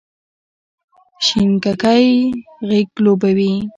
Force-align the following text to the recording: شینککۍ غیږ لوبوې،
شینککۍ 1.25 2.07
غیږ 2.69 2.87
لوبوې، 3.03 3.51